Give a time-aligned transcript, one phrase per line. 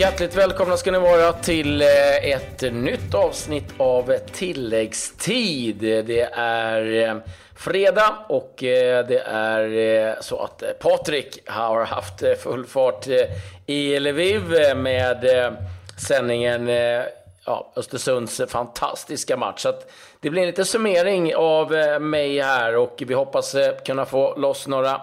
[0.00, 5.76] Hjärtligt välkomna ska ni vara till eh, ett nytt avsnitt av Tilläggstid.
[6.06, 7.16] Det är eh,
[7.56, 13.06] fredag och eh, det är så att Patrik har haft full fart
[13.66, 14.42] i Lviv
[14.76, 15.24] med
[15.98, 16.68] sändningen
[17.46, 19.60] ja, Östersunds fantastiska match.
[19.60, 19.74] Så
[20.20, 21.70] det blir en liten summering av
[22.00, 25.00] mig här och vi hoppas kunna få loss några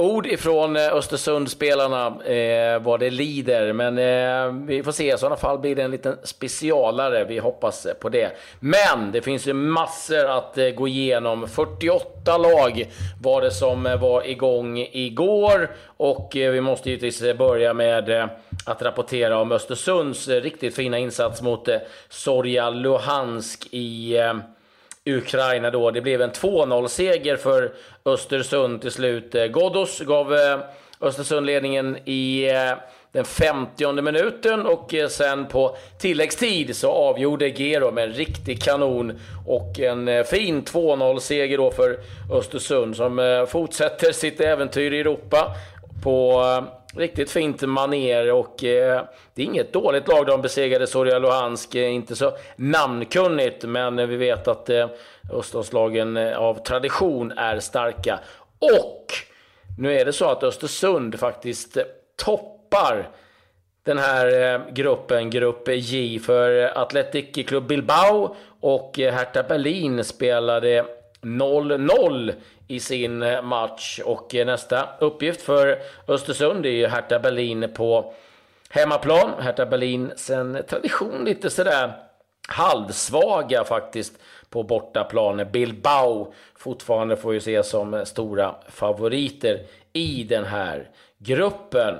[0.00, 3.72] ord ifrån eh, Östersundsspelarna eh, vad det lider.
[3.72, 5.14] Men eh, vi får se.
[5.14, 7.24] I sådana fall blir det en liten specialare.
[7.24, 8.36] Vi hoppas på det.
[8.60, 11.48] Men det finns ju massor att eh, gå igenom.
[11.48, 12.90] 48 lag
[13.22, 15.70] var det som eh, var igång igår.
[15.86, 18.26] Och eh, vi måste givetvis eh, börja med eh,
[18.66, 21.68] att rapportera om Östersunds riktigt fina insats mot
[22.08, 24.16] Sorja Luhansk i
[25.06, 25.90] Ukraina då.
[25.90, 27.72] Det blev en 2-0-seger för
[28.04, 29.34] Östersund till slut.
[29.34, 30.58] Eh, Ghoddos gav eh,
[31.00, 32.72] Östersund ledningen i eh,
[33.12, 39.80] den 50 minuten och sen på tilläggstid så avgjorde Gero med en riktig kanon och
[39.80, 41.98] en fin 2-0-seger då för
[42.32, 45.54] Östersund som fortsätter sitt äventyr i Europa
[46.02, 46.42] på
[46.96, 51.74] riktigt fint maner och eh, det är inget dåligt lag de besegrade Zorja Luhansk.
[51.74, 54.88] Eh, inte så namnkunnigt, men eh, vi vet att eh,
[55.32, 58.20] Östlandslagen eh, av tradition är starka.
[58.58, 59.06] Och
[59.78, 61.82] nu är det så att Östersund faktiskt eh,
[62.24, 63.08] toppar
[63.84, 70.84] den här eh, gruppen, grupp J, för Athletic Club Bilbao och Hertha Berlin spelade
[71.22, 72.34] 0-0
[72.68, 74.00] i sin match.
[74.04, 78.14] Och eh, nästa uppgift för Östersund är ju Hertha Berlin på
[78.70, 79.30] hemmaplan.
[79.38, 81.92] Hertha Berlin sen tradition lite sådär
[82.48, 84.12] halvsvaga faktiskt
[84.50, 85.46] på bortaplan.
[85.52, 89.60] Bilbao fortfarande får ju ses som stora favoriter
[89.92, 91.94] i den här gruppen.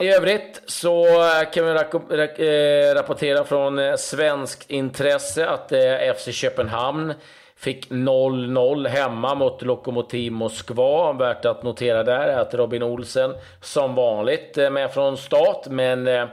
[0.00, 1.06] I övrigt så
[1.52, 7.14] kan vi eh, rapportera från svenskt intresse att eh, FC Köpenhamn
[7.62, 11.12] Fick 0-0 hemma mot Lokomotiv Moskva.
[11.12, 15.66] Värt att notera där är att Robin Olsen som vanligt med från start.
[15.66, 16.26] Men eh,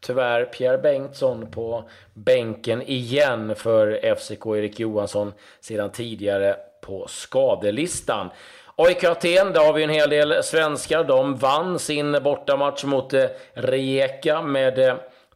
[0.00, 8.30] tyvärr Pierre Bengtsson på bänken igen för FCK Erik Johansson sedan tidigare på skadelistan.
[8.76, 11.04] AIK Aten, där har vi en hel del svenskar.
[11.04, 13.24] De vann sin bortamatch mot eh,
[13.54, 14.94] Rijeka med eh,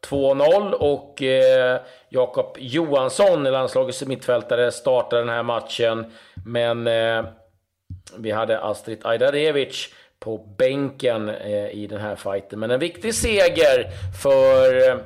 [0.09, 6.13] 2-0 och eh, Jakob Johansson, landslagets mittfältare, startade den här matchen.
[6.47, 7.25] Men eh,
[8.17, 9.89] vi hade Astrid Ajdarevic
[10.21, 12.59] på bänken eh, i den här fighten.
[12.59, 13.87] Men en viktig seger
[14.23, 14.97] för eh,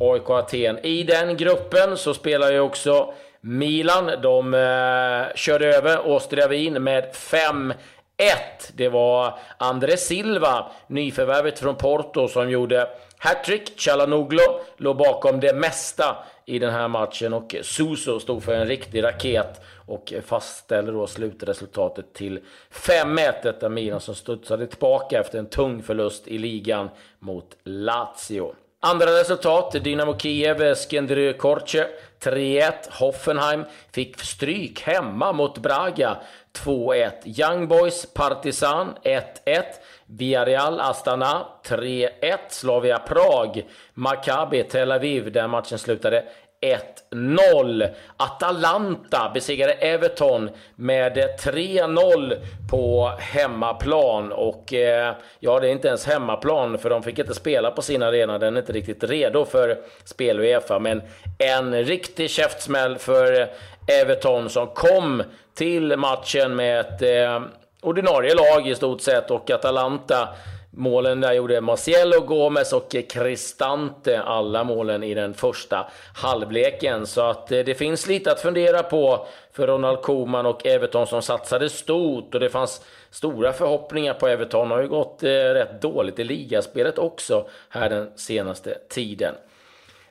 [0.00, 0.78] AIK Aten.
[0.78, 4.10] I den gruppen så spelar ju också Milan.
[4.22, 7.72] De eh, körde över Austria Wien med 5
[8.18, 8.72] 1.
[8.74, 13.80] Det var André Silva, nyförvärvet från Porto, som gjorde hattrick.
[13.80, 14.42] Chalanoglu
[14.76, 19.60] låg bakom det mesta i den här matchen och Suso stod för en riktig raket
[19.86, 22.40] och fastställde då slutresultatet till
[22.72, 23.32] 5-1.
[23.42, 28.54] Detta Milan som studsade tillbaka efter en tung förlust i ligan mot Lazio.
[28.80, 31.88] Andra resultat, Dynamo Kiev, Skendry Korche
[32.20, 32.88] 3-1.
[33.00, 36.20] Hoffenheim fick stryk hemma mot Braga
[36.52, 37.22] 2-1.
[37.24, 39.80] Young Boys Partizan 1-1.
[40.06, 42.38] Villarreal Astana 3-1.
[42.50, 46.24] Slavia Prag Maccabi Tel Aviv där matchen slutade
[46.60, 47.88] 1-0.
[48.16, 52.36] Atalanta besegrade Everton med 3-0
[52.70, 54.32] på hemmaplan.
[54.32, 58.02] Och eh, ja, det är inte ens hemmaplan för de fick inte spela på sin
[58.02, 58.38] arena.
[58.38, 60.78] Den är inte riktigt redo för spel Uefa.
[60.78, 61.02] Men
[61.38, 63.48] en riktig käftsmäll för
[63.86, 65.22] Everton som kom
[65.54, 67.42] till matchen med ett eh,
[67.80, 70.28] ordinarie lag i stort sett och Atalanta
[70.78, 77.06] Målen där gjorde Marciello, Gomes och Cristante alla målen i den första halvleken.
[77.06, 81.22] Så att eh, det finns lite att fundera på för Ronald Koeman och Everton som
[81.22, 82.34] satsade stort.
[82.34, 84.68] Och det fanns stora förhoppningar på Everton.
[84.68, 89.34] Det har ju gått eh, rätt dåligt i ligaspelet också här den senaste tiden.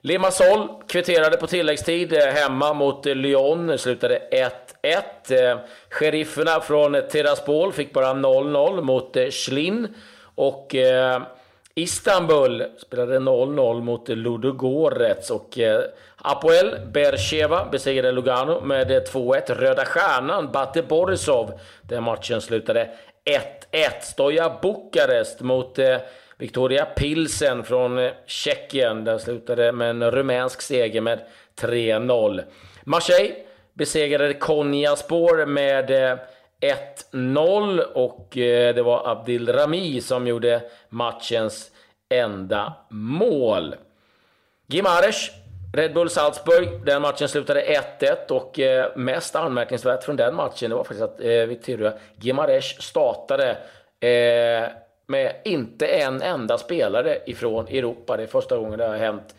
[0.02, 3.68] Limassol kvitterade på tilläggstid eh, hemma mot Lyon.
[3.68, 4.22] Det slutade
[4.82, 5.60] 1-1.
[5.90, 9.96] Sherifferna från Tiraspol fick bara 0-0 mot Schlinn.
[10.38, 11.22] Och eh,
[11.76, 15.82] Istanbul spelade 0-0 mot Ludogorets och eh,
[16.16, 19.54] Apoel Bercheva besegrade Lugano med eh, 2-1.
[19.54, 22.90] Röda Stjärnan, Bate Borisov, den matchen slutade
[23.72, 24.02] 1-1.
[24.02, 25.98] Stoja Bukarest mot eh,
[26.38, 29.04] Victoria Pilsen från eh, Tjeckien.
[29.04, 31.20] Den slutade med en rumänsk seger med
[31.62, 32.44] 3-0.
[32.84, 33.36] Marseille
[33.74, 36.18] besegrade Konyaspor med eh,
[36.62, 41.72] 1-0 och eh, det var Abdil Rami som gjorde matchens
[42.10, 43.76] enda mål.
[44.68, 45.30] Gimares,
[45.74, 50.76] Red Bull Salzburg, den matchen slutade 1-1 och eh, mest anmärkningsvärt från den matchen det
[50.76, 53.58] var faktiskt att eh, Victoria Gimares startade
[55.08, 58.18] med inte en enda spelare ifrån Europa.
[58.18, 59.36] Det är första gången det har hänt.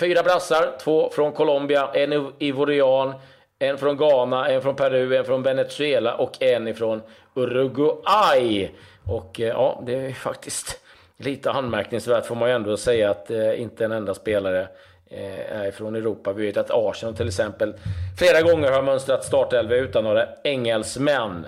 [0.00, 3.14] Fyra brassar, två från Colombia, en ivorian,
[3.58, 7.02] en från Ghana, en från Peru, en från Venezuela och en ifrån
[7.34, 8.70] Uruguay.
[9.06, 10.80] Och eh, ja, det är faktiskt
[11.16, 14.68] lite anmärkningsvärt får man ju ändå säga att eh, inte en enda spelare
[15.10, 16.32] eh, är från Europa.
[16.32, 17.74] Vi vet att Arsenal till exempel
[18.18, 21.46] flera gånger har mönstrat startelva utan några engelsmän.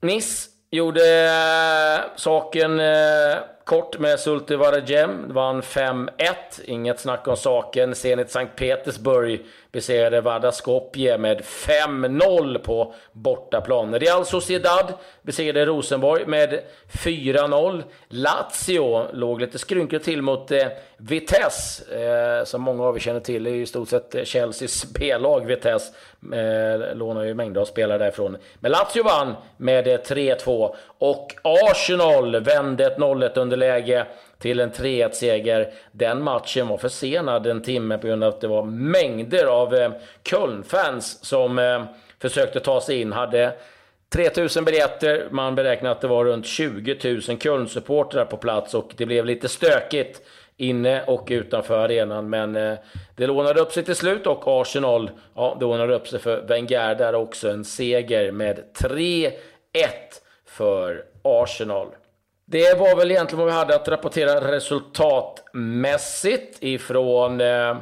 [0.00, 5.32] Nice gjorde eh, saken eh, kort med Sulte Varagem.
[5.32, 6.08] Vann 5-1.
[6.64, 7.94] Inget snack om saken.
[7.94, 9.40] Zenit Sankt Petersburg
[9.72, 13.98] besegrade Varda Skopje med 5-0 på bortaplan.
[13.98, 14.92] Real Sociedad
[15.22, 16.60] besegrade Rosenborg med
[16.92, 17.82] 4-0.
[18.08, 20.66] Lazio låg lite skrynkligt till mot eh,
[21.04, 23.46] Vitesse, eh, som många av er känner till.
[23.46, 25.92] är är i stort sett Chelseas B-lag, Vitesse.
[26.32, 28.36] Eh, lånar ju mängder av spelare därifrån.
[28.60, 34.06] Men Lazio vann med 3-2 och Arsenal vände ett 0-1 underläge
[34.38, 35.72] till en 3-1-seger.
[35.92, 39.90] Den matchen var försenad en timme på grund av att det var mängder av eh,
[40.24, 41.84] Köln-fans som eh,
[42.18, 43.12] försökte ta sig in.
[43.12, 43.52] Hade
[44.12, 49.06] 3000 biljetter, man beräknar att det var runt 20 000 Köln-supportrar på plats och det
[49.06, 50.22] blev lite stökigt
[50.56, 52.30] inne och utanför arenan.
[52.30, 52.78] Men eh,
[53.16, 56.94] det lånade upp sig till slut och Arsenal ja, det lånade upp sig för Wenger
[56.94, 57.50] där också.
[57.50, 59.32] En seger med 3-1
[60.46, 61.88] för Arsenal.
[62.44, 67.76] Det var väl egentligen vad vi hade att rapportera resultatmässigt ifrån eh,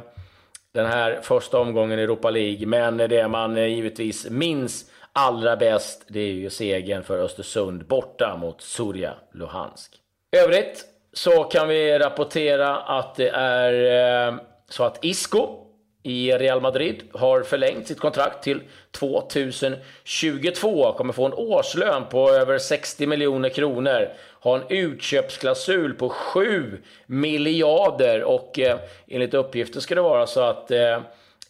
[0.73, 2.67] den här första omgången i Europa League.
[2.67, 8.37] Men det man eh, givetvis minns allra bäst, det är ju segern för Östersund borta
[8.37, 9.91] mot Surja Luhansk.
[10.31, 14.35] Övrigt så kan vi rapportera att det är eh,
[14.69, 15.61] så att Isco
[16.03, 18.61] i Real Madrid har förlängt sitt kontrakt till
[18.91, 20.93] 2022.
[20.93, 24.09] Kommer få en årslön på över 60 miljoner kronor.
[24.39, 28.77] Har en utköpsklausul på 7 miljarder och eh,
[29.07, 30.99] enligt uppgifter ska det vara så att eh,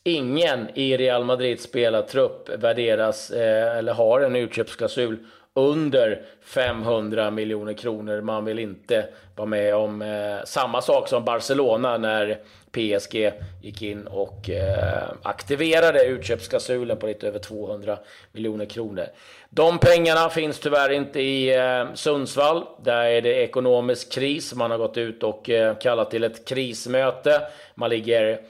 [0.03, 5.17] ingen i Real Madrids spelartrupp värderas eh, eller har en utköpsklausul
[5.53, 8.21] under 500 miljoner kronor.
[8.21, 12.39] Man vill inte vara med om eh, samma sak som Barcelona när
[12.71, 13.31] PSG
[13.61, 17.97] gick in och eh, aktiverade utköpsklausulen på lite över 200
[18.31, 19.05] miljoner kronor.
[19.49, 22.65] De pengarna finns tyvärr inte i eh, Sundsvall.
[22.83, 24.55] Där är det ekonomisk kris.
[24.55, 27.41] Man har gått ut och eh, kallat till ett krismöte.
[27.75, 28.41] Man ligger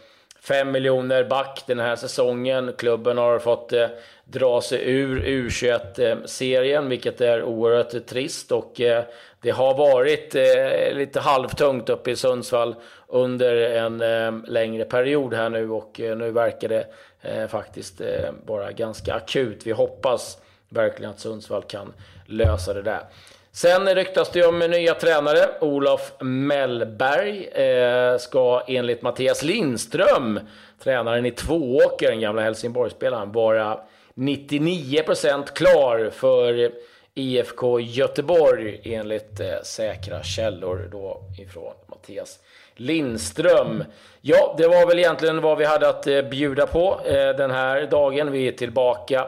[0.44, 2.74] 5 miljoner back den här säsongen.
[2.78, 3.88] Klubben har fått eh,
[4.26, 8.52] dra sig ur U21-serien, vilket är oerhört trist.
[8.52, 9.04] Och eh,
[9.42, 12.76] det har varit eh, lite halvtungt uppe i Sundsvall
[13.08, 16.86] under en eh, längre period här nu och eh, nu verkar det
[17.22, 19.68] eh, faktiskt eh, vara ganska akut.
[19.68, 20.38] Vi hoppas
[20.70, 21.94] verkligen att Sundsvall kan
[22.26, 23.04] lösa det där.
[23.53, 25.50] Sen ryktas det om nya tränare.
[25.62, 30.39] Olof Mellberg eh, ska enligt Mattias Lindström,
[30.83, 33.80] tränaren i Tvååker, den gamla Helsingborgsspelaren, vara
[34.15, 36.72] 99% klar för
[37.13, 42.39] IFK Göteborg enligt eh, säkra källor då ifrån Mattias
[42.75, 43.84] Lindström.
[44.22, 47.88] Ja, det var väl egentligen vad vi hade att eh, bjuda på eh, den här
[47.88, 48.31] dagen.
[48.31, 49.27] Vi är tillbaka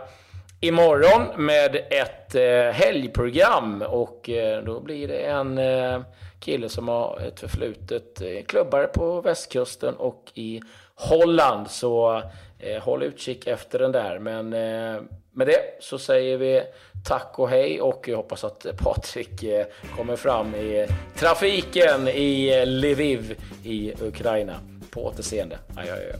[0.64, 6.02] imorgon med ett eh, helgprogram och eh, då blir det en eh,
[6.40, 10.62] kille som har ett förflutet eh, klubbare på västkusten och i
[10.96, 11.70] Holland.
[11.70, 12.22] Så
[12.60, 14.20] eh, håll utkik efter den där.
[14.20, 15.02] Men eh,
[15.32, 16.64] med det så säger vi
[17.06, 19.66] tack och hej och jag hoppas att Patrik eh,
[19.98, 24.54] kommer fram i trafiken i eh, Lviv i Ukraina.
[24.92, 25.58] På återseende.
[25.76, 26.14] Adjö, adjö.